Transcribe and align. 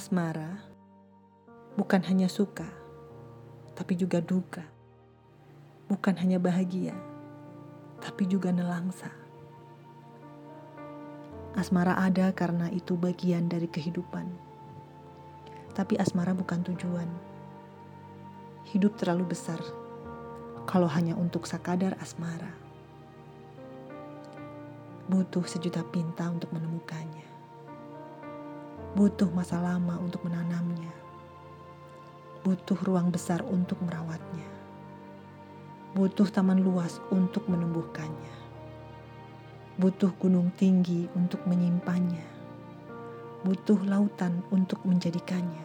Asmara 0.00 0.56
bukan 1.76 2.00
hanya 2.08 2.24
suka, 2.24 2.64
tapi 3.76 4.00
juga 4.00 4.24
duka. 4.24 4.64
Bukan 5.92 6.16
hanya 6.16 6.40
bahagia, 6.40 6.96
tapi 8.00 8.24
juga 8.24 8.48
nelangsa. 8.48 9.12
Asmara 11.52 12.00
ada 12.00 12.32
karena 12.32 12.72
itu 12.72 12.96
bagian 12.96 13.52
dari 13.52 13.68
kehidupan. 13.68 14.24
Tapi 15.76 16.00
asmara 16.00 16.32
bukan 16.32 16.64
tujuan. 16.72 17.12
Hidup 18.72 18.96
terlalu 18.96 19.36
besar 19.36 19.60
kalau 20.64 20.88
hanya 20.88 21.12
untuk 21.12 21.44
sakadar 21.44 22.00
asmara. 22.00 22.56
Butuh 25.12 25.44
sejuta 25.44 25.84
pinta 25.92 26.24
untuk 26.32 26.48
menemukannya. 26.56 27.29
Butuh 28.90 29.30
masa 29.30 29.62
lama 29.62 29.98
untuk 30.02 30.26
menanamnya. 30.26 30.90
Butuh 32.42 32.74
ruang 32.82 33.14
besar 33.14 33.42
untuk 33.46 33.78
merawatnya. 33.86 34.48
Butuh 35.94 36.26
taman 36.26 36.58
luas 36.58 36.98
untuk 37.14 37.46
menumbuhkannya. 37.46 38.34
Butuh 39.78 40.10
gunung 40.18 40.50
tinggi 40.58 41.06
untuk 41.14 41.42
menyimpannya. 41.46 42.26
Butuh 43.46 43.78
lautan 43.86 44.42
untuk 44.50 44.82
menjadikannya. 44.82 45.64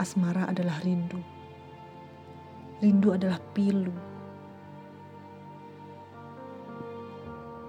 Asmara 0.00 0.48
adalah 0.48 0.80
rindu. 0.80 1.20
Rindu 2.80 3.12
adalah 3.12 3.36
pilu 3.52 3.92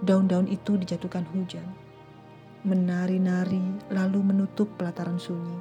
Daun-daun 0.02 0.50
itu 0.50 0.74
dijatuhkan 0.74 1.22
hujan, 1.30 1.62
menari-nari 2.62 3.90
lalu 3.90 4.22
menutup 4.22 4.70
pelataran 4.78 5.18
sunyi. 5.18 5.58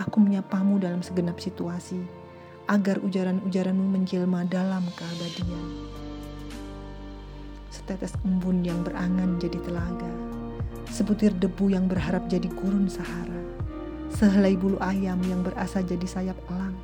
Aku 0.00 0.16
menyapamu 0.16 0.80
dalam 0.80 1.04
segenap 1.04 1.36
situasi 1.36 2.00
agar 2.68 2.96
ujaran-ujaranmu 3.04 3.84
menjelma 3.84 4.48
dalam 4.48 4.84
keabadian. 4.96 5.92
Setetes 7.68 8.16
embun 8.24 8.64
yang 8.64 8.80
berangan 8.80 9.36
jadi 9.36 9.60
telaga, 9.60 10.08
sebutir 10.88 11.36
debu 11.36 11.68
yang 11.68 11.84
berharap 11.84 12.24
jadi 12.32 12.48
gurun 12.56 12.88
Sahara, 12.88 13.44
sehelai 14.08 14.56
bulu 14.56 14.80
ayam 14.80 15.20
yang 15.28 15.44
berasa 15.44 15.84
jadi 15.84 16.08
sayap 16.08 16.38
elang, 16.48 16.76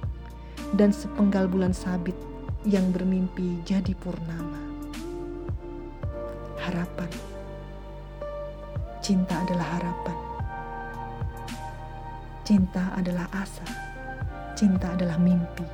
dan 0.77 0.93
sepenggal 0.93 1.49
bulan 1.49 1.73
sabit 1.73 2.17
yang 2.69 2.93
bermimpi 2.93 3.65
jadi 3.65 3.97
purnama 3.97 4.61
harapan. 6.63 7.32
Cinta 9.03 9.35
adalah 9.43 9.67
harapan. 9.67 10.19
Cinta 12.47 12.95
adalah 12.95 13.27
asa. 13.35 13.67
Cinta 14.55 14.95
adalah 14.95 15.19
mimpi. 15.19 15.67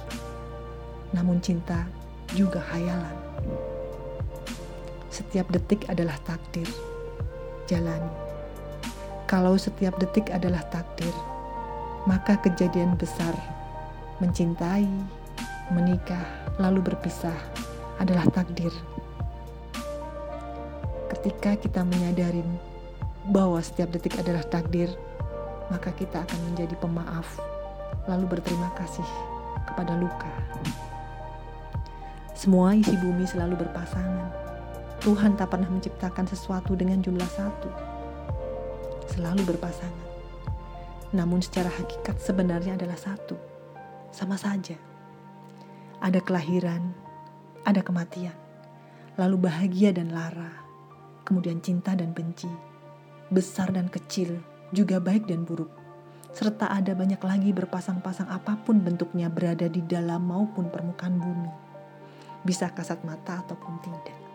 Namun 1.12 1.36
cinta 1.44 1.84
juga 2.32 2.64
hayalan. 2.72 3.12
Setiap 5.12 5.44
detik 5.52 5.84
adalah 5.92 6.16
takdir. 6.24 6.64
Jalani. 7.68 8.08
Kalau 9.28 9.60
setiap 9.60 10.00
detik 10.00 10.32
adalah 10.32 10.64
takdir, 10.72 11.12
maka 12.08 12.40
kejadian 12.40 12.96
besar 12.96 13.36
mencintai, 14.24 14.88
menikah, 15.68 16.24
lalu 16.56 16.80
berpisah 16.80 17.36
adalah 18.00 18.24
takdir 18.32 18.72
ketika 21.12 21.60
kita 21.60 21.82
menyadari 21.84 22.40
bahwa 23.28 23.60
setiap 23.60 23.92
detik 23.92 24.16
adalah 24.18 24.42
takdir, 24.44 24.88
maka 25.68 25.92
kita 25.92 26.24
akan 26.24 26.40
menjadi 26.52 26.74
pemaaf, 26.80 27.38
lalu 28.08 28.38
berterima 28.38 28.72
kasih 28.74 29.04
kepada 29.68 29.94
luka. 29.94 30.32
Semua 32.32 32.72
isi 32.72 32.94
bumi 32.97 33.28
selalu 33.28 33.60
berpasangan. 33.66 34.30
Tuhan 35.04 35.38
tak 35.38 35.54
pernah 35.54 35.70
menciptakan 35.70 36.26
sesuatu 36.26 36.75
dengan 36.75 36.98
jumlah 37.04 37.28
satu. 37.28 37.70
Selalu 39.14 39.44
berpasangan. 39.54 40.08
Namun 41.14 41.42
secara 41.42 41.70
hakikat 41.70 42.19
sebenarnya 42.19 42.74
adalah 42.74 42.98
satu. 42.98 43.34
Sama 44.10 44.34
saja. 44.38 44.78
Ada 45.98 46.22
kelahiran, 46.22 46.94
ada 47.66 47.82
kematian. 47.82 48.34
Lalu 49.19 49.50
bahagia 49.50 49.91
dan 49.91 50.14
lara 50.14 50.69
kemudian 51.28 51.60
cinta 51.60 51.92
dan 51.92 52.16
benci, 52.16 52.48
besar 53.28 53.72
dan 53.72 53.89
kecil, 53.89 54.41
juga 54.72 55.00
baik 55.00 55.28
dan 55.28 55.44
buruk, 55.44 55.69
serta 56.33 56.69
ada 56.71 56.93
banyak 56.93 57.21
lagi 57.25 57.50
berpasang-pasang 57.56 58.28
apa 58.28 58.61
pun 58.61 58.81
bentuknya 58.81 59.33
berada 59.33 59.66
di 59.69 59.81
dalam 59.84 60.28
maupun 60.28 60.69
permukaan 60.69 61.16
bumi, 61.16 61.53
bisa 62.44 62.69
kasat 62.72 63.00
mata 63.05 63.41
ataupun 63.44 63.81
tidak. 63.81 64.28